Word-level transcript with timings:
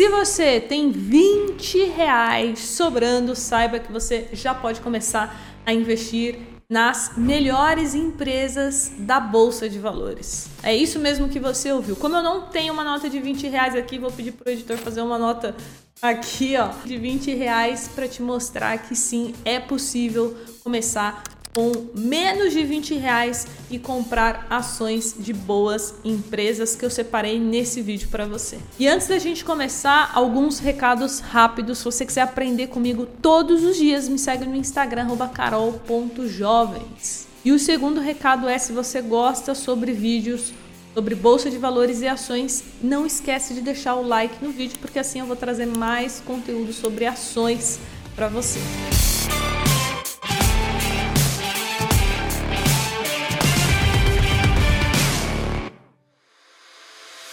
Se 0.00 0.08
você 0.08 0.58
tem 0.58 0.90
20 0.90 1.84
reais 1.88 2.58
sobrando, 2.60 3.36
saiba 3.36 3.78
que 3.78 3.92
você 3.92 4.30
já 4.32 4.54
pode 4.54 4.80
começar 4.80 5.38
a 5.66 5.74
investir 5.74 6.38
nas 6.70 7.18
melhores 7.18 7.94
empresas 7.94 8.92
da 9.00 9.20
Bolsa 9.20 9.68
de 9.68 9.78
Valores. 9.78 10.48
É 10.62 10.74
isso 10.74 10.98
mesmo 10.98 11.28
que 11.28 11.38
você 11.38 11.70
ouviu. 11.70 11.94
Como 11.96 12.16
eu 12.16 12.22
não 12.22 12.46
tenho 12.46 12.72
uma 12.72 12.82
nota 12.82 13.10
de 13.10 13.20
20 13.20 13.46
reais 13.48 13.76
aqui, 13.76 13.98
vou 13.98 14.10
pedir 14.10 14.32
pro 14.32 14.50
editor 14.50 14.78
fazer 14.78 15.02
uma 15.02 15.18
nota 15.18 15.54
aqui, 16.00 16.56
ó, 16.56 16.70
de 16.82 16.96
20 16.96 17.34
reais 17.34 17.86
para 17.94 18.08
te 18.08 18.22
mostrar 18.22 18.78
que 18.78 18.96
sim, 18.96 19.34
é 19.44 19.60
possível 19.60 20.34
começar 20.64 21.22
com 21.54 21.72
menos 21.94 22.52
de 22.52 22.64
20 22.64 22.94
reais 22.94 23.46
e 23.70 23.78
comprar 23.78 24.46
ações 24.48 25.14
de 25.18 25.32
boas 25.32 25.94
empresas 26.04 26.76
que 26.76 26.84
eu 26.84 26.90
separei 26.90 27.40
nesse 27.40 27.82
vídeo 27.82 28.08
para 28.08 28.26
você. 28.26 28.58
E 28.78 28.86
antes 28.86 29.08
da 29.08 29.18
gente 29.18 29.44
começar, 29.44 30.12
alguns 30.14 30.58
recados 30.58 31.20
rápidos. 31.20 31.78
Se 31.78 31.84
você 31.84 32.06
quiser 32.06 32.22
aprender 32.22 32.68
comigo 32.68 33.06
todos 33.20 33.64
os 33.64 33.76
dias, 33.76 34.08
me 34.08 34.18
segue 34.18 34.44
no 34.46 34.56
Instagram 34.56 35.08
carol.jovens. 35.32 37.28
E 37.44 37.52
o 37.52 37.58
segundo 37.58 38.00
recado 38.00 38.48
é 38.48 38.58
se 38.58 38.72
você 38.72 39.00
gosta 39.00 39.54
sobre 39.54 39.92
vídeos 39.92 40.52
sobre 40.94 41.14
bolsa 41.14 41.48
de 41.48 41.56
valores 41.56 42.00
e 42.00 42.08
ações, 42.08 42.64
não 42.82 43.06
esquece 43.06 43.54
de 43.54 43.60
deixar 43.60 43.94
o 43.94 44.06
like 44.06 44.44
no 44.44 44.50
vídeo, 44.50 44.78
porque 44.80 44.98
assim 44.98 45.20
eu 45.20 45.26
vou 45.26 45.36
trazer 45.36 45.66
mais 45.66 46.20
conteúdo 46.26 46.72
sobre 46.72 47.06
ações 47.06 47.78
para 48.16 48.28
você. 48.28 48.58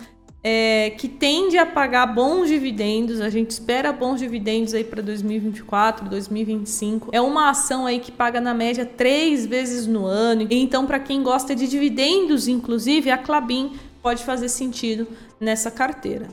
é, 0.49 0.91
que 0.91 1.09
tende 1.09 1.57
a 1.57 1.65
pagar 1.65 2.05
bons 2.05 2.47
dividendos. 2.47 3.19
A 3.19 3.29
gente 3.29 3.51
espera 3.51 3.91
bons 3.91 4.17
dividendos 4.17 4.73
aí 4.73 4.81
para 4.81 5.01
2024, 5.01 6.07
2025. 6.07 7.09
É 7.11 7.19
uma 7.19 7.49
ação 7.49 7.85
aí 7.85 7.99
que 7.99 8.13
paga 8.13 8.39
na 8.39 8.53
média 8.53 8.85
três 8.85 9.45
vezes 9.45 9.85
no 9.85 10.05
ano. 10.05 10.47
Então, 10.49 10.85
para 10.85 10.99
quem 10.99 11.21
gosta 11.21 11.53
de 11.53 11.67
dividendos, 11.67 12.47
inclusive, 12.47 13.11
a 13.11 13.17
Clabin 13.17 13.73
pode 14.01 14.23
fazer 14.23 14.47
sentido 14.47 15.05
nessa 15.37 15.69
carteira. 15.69 16.29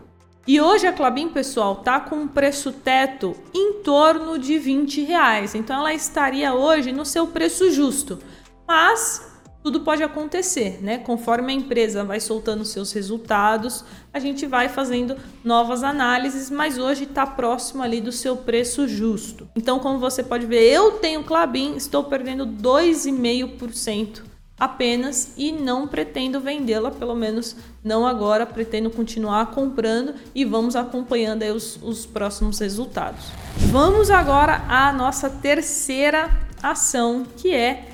E 0.47 0.61
hoje 0.61 0.87
a 0.87 0.93
Clabin, 0.93 1.31
pessoal, 1.31 1.75
tá 1.75 1.99
com 1.99 2.15
um 2.15 2.29
preço 2.29 2.71
teto 2.71 3.35
em 3.53 3.81
torno 3.83 4.39
de 4.39 4.61
20 4.61 5.03
reais. 5.03 5.57
Então 5.57 5.81
ela 5.81 5.93
estaria 5.93 6.55
hoje 6.55 6.93
no 6.93 7.05
seu 7.05 7.27
preço 7.27 7.69
justo. 7.73 8.21
Mas 8.69 9.34
tudo 9.65 9.81
pode 9.81 10.03
acontecer, 10.03 10.79
né? 10.83 10.99
Conforme 10.99 11.51
a 11.51 11.57
empresa 11.57 12.05
vai 12.05 12.21
soltando 12.21 12.67
seus 12.67 12.93
resultados, 12.93 13.83
a 14.13 14.19
gente 14.19 14.45
vai 14.45 14.69
fazendo 14.69 15.17
novas 15.43 15.83
análises, 15.83 16.51
mas 16.51 16.77
hoje 16.77 17.05
está 17.05 17.27
próximo 17.27 17.83
ali 17.83 17.99
do 17.99 18.13
seu 18.13 18.37
preço 18.37 18.87
justo. 18.87 19.49
Então, 19.57 19.79
como 19.79 19.99
você 19.99 20.23
pode 20.23 20.45
ver, 20.45 20.71
eu 20.71 20.99
tenho 20.99 21.25
Clabin, 21.25 21.77
estou 21.77 22.05
perdendo 22.05 22.47
2,5% 22.47 24.21
apenas 24.61 25.33
e 25.35 25.51
não 25.51 25.89
pretendo 25.89 26.41
vendê-la, 26.41 26.91
pelo 26.91 27.15
menos 27.15 27.57
não 27.83 28.07
agora, 28.07 28.45
pretendo 28.45 28.91
continuar 28.91 29.47
comprando 29.47 30.15
e 30.35 30.45
vamos 30.45 30.77
acompanhando 30.77 31.43
os, 31.45 31.79
os 31.83 32.05
próximos 32.05 32.59
resultados. 32.59 33.25
Vamos 33.71 34.11
agora 34.11 34.63
à 34.69 34.93
nossa 34.93 35.31
terceira 35.31 36.31
ação, 36.63 37.25
que 37.39 37.55
é 37.55 37.89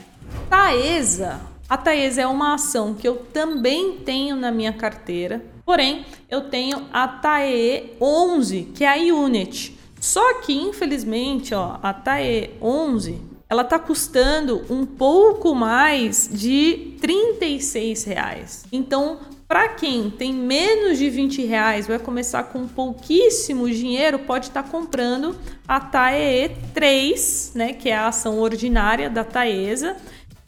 Taesa. 0.48 1.49
A 1.70 1.76
Taesa 1.76 2.22
é 2.22 2.26
uma 2.26 2.54
ação 2.54 2.94
que 2.94 3.06
eu 3.06 3.14
também 3.32 3.98
tenho 3.98 4.34
na 4.34 4.50
minha 4.50 4.72
carteira, 4.72 5.40
porém 5.64 6.04
eu 6.28 6.50
tenho 6.50 6.88
a 6.92 7.06
TAE 7.06 7.92
11, 8.00 8.72
que 8.74 8.82
é 8.82 8.88
a 8.88 9.14
Unit. 9.14 9.78
Só 10.00 10.40
que 10.40 10.52
infelizmente, 10.52 11.54
ó, 11.54 11.78
a 11.80 11.94
TAE 11.94 12.56
11, 12.60 13.22
ela 13.48 13.62
tá 13.62 13.78
custando 13.78 14.64
um 14.68 14.84
pouco 14.84 15.54
mais 15.54 16.28
de 16.32 16.96
36 17.00 18.02
reais. 18.02 18.64
Então 18.72 19.20
Para 19.50 19.70
quem 19.70 20.08
tem 20.10 20.32
menos 20.32 20.96
de 20.96 21.10
20 21.10 21.44
reais, 21.44 21.88
vai 21.88 21.98
começar 21.98 22.44
com 22.44 22.68
pouquíssimo 22.68 23.68
dinheiro, 23.68 24.20
pode 24.20 24.46
estar 24.46 24.62
tá 24.62 24.68
comprando 24.68 25.36
a 25.66 25.80
TAEE 25.80 26.50
3, 26.72 27.52
né, 27.56 27.72
que 27.72 27.88
é 27.88 27.96
a 27.96 28.06
ação 28.06 28.38
ordinária 28.38 29.10
da 29.10 29.24
Taesa, 29.24 29.96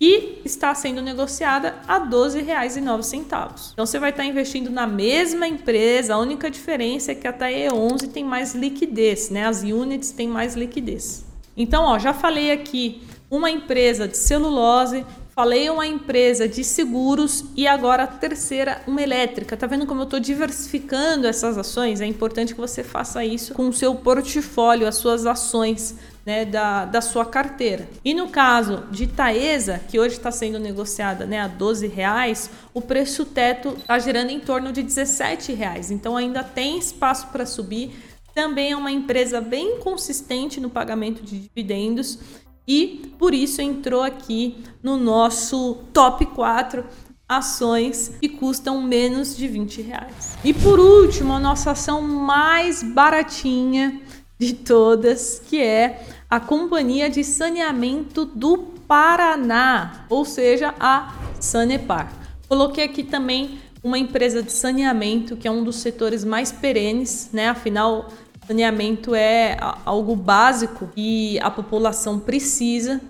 e 0.02 0.40
está 0.44 0.75
sendo 0.75 1.00
negociada 1.00 1.76
a 1.87 1.99
R$ 1.99 2.10
12,09. 2.10 3.70
Então 3.72 3.87
você 3.87 4.00
vai 4.00 4.10
estar 4.10 4.25
investindo 4.25 4.69
na 4.69 4.84
mesma 4.84 5.46
empresa, 5.46 6.14
a 6.14 6.19
única 6.19 6.50
diferença 6.50 7.12
é 7.12 7.14
que 7.14 7.28
a 7.28 7.32
TAE 7.32 7.70
11 7.72 8.08
tem 8.08 8.25
mais 8.25 8.52
liquidez, 8.52 9.31
né? 9.31 9.46
As 9.46 9.62
units 9.62 10.10
têm 10.10 10.26
mais 10.26 10.56
liquidez. 10.56 11.25
Então, 11.56 11.84
ó, 11.84 12.00
já 12.00 12.12
falei 12.12 12.50
aqui 12.50 13.00
uma 13.31 13.49
empresa 13.49 14.08
de 14.08 14.16
celulose 14.16 15.06
Falei 15.34 15.70
uma 15.70 15.87
empresa 15.87 16.46
de 16.46 16.62
seguros 16.62 17.46
e 17.56 17.66
agora 17.66 18.02
a 18.02 18.06
terceira, 18.06 18.82
uma 18.87 19.00
elétrica. 19.00 19.56
Tá 19.56 19.66
vendo 19.66 19.87
como 19.87 20.02
eu 20.02 20.05
estou 20.05 20.20
diversificando 20.20 21.26
essas 21.26 21.56
ações? 21.56 22.02
É 22.02 22.06
importante 22.06 22.55
que 22.55 22.60
você 22.60 22.84
faça 22.84 23.25
isso 23.25 23.55
com 23.55 23.66
o 23.66 23.72
seu 23.72 23.94
portfólio, 23.94 24.87
as 24.87 24.96
suas 24.96 25.25
ações. 25.25 25.96
Né, 26.24 26.44
da, 26.44 26.84
da 26.84 27.00
sua 27.00 27.26
carteira. 27.26 27.88
E 28.04 28.14
no 28.14 28.28
caso 28.28 28.84
de 28.92 29.08
Taesa, 29.08 29.80
que 29.88 29.98
hoje 29.98 30.14
está 30.14 30.30
sendo 30.30 30.56
negociada 30.56 31.26
né, 31.26 31.40
a 31.40 31.48
12 31.48 31.88
reais, 31.88 32.48
o 32.72 32.80
preço 32.80 33.24
teto 33.24 33.70
está 33.76 33.98
gerando 33.98 34.30
em 34.30 34.38
torno 34.38 34.70
de 34.70 34.84
17 34.84 35.52
reais. 35.52 35.90
Então 35.90 36.16
ainda 36.16 36.44
tem 36.44 36.78
espaço 36.78 37.26
para 37.32 37.44
subir. 37.44 37.90
Também 38.32 38.70
é 38.70 38.76
uma 38.76 38.92
empresa 38.92 39.40
bem 39.40 39.80
consistente 39.80 40.60
no 40.60 40.70
pagamento 40.70 41.24
de 41.24 41.40
dividendos 41.40 42.20
e 42.66 43.12
por 43.19 43.34
isso 43.34 43.60
entrou 43.60 44.02
aqui 44.02 44.62
no 44.82 44.96
nosso 44.96 45.80
top 45.92 46.26
4 46.26 46.84
ações 47.28 48.12
que 48.20 48.28
custam 48.28 48.82
menos 48.82 49.36
de 49.36 49.48
20 49.48 49.82
reais. 49.82 50.36
E 50.44 50.52
por 50.52 50.78
último, 50.78 51.32
a 51.32 51.40
nossa 51.40 51.72
ação 51.72 52.02
mais 52.02 52.82
baratinha 52.82 54.00
de 54.47 54.55
todas, 54.55 55.39
que 55.39 55.62
é 55.62 56.05
a 56.29 56.41
Companhia 56.41 57.09
de 57.09 57.23
Saneamento 57.23 58.25
do 58.25 58.59
Paraná, 58.89 60.05
ou 60.11 60.25
seja, 60.25 60.75
a 60.81 61.15
Sanepar. 61.41 62.12
Coloquei 62.49 62.83
aqui 62.85 63.05
também 63.05 63.61
uma 63.85 63.99
empresa 63.99 64.43
de 64.43 64.50
saneamento, 64.50 65.37
que 65.37 65.47
é 65.47 65.50
um 65.50 65.62
dos 65.62 65.77
setores 65.77 66.25
mais 66.25 66.50
perenes, 66.50 67.29
né? 67.33 67.49
Afinal, 67.49 68.09
Saneamento 68.47 69.15
é 69.15 69.59
algo 69.85 70.17
básico 70.17 70.91
e 70.97 71.39
a 71.41 71.50
população 71.50 72.19
precisa. 72.19 73.00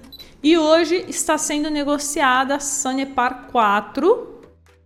E 0.42 0.58
hoje 0.58 1.06
está 1.08 1.38
sendo 1.38 1.70
negociada 1.70 2.56
a 2.56 2.60
Sanepar 2.60 3.46
4 3.50 4.42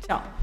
Tchau! 0.07 0.34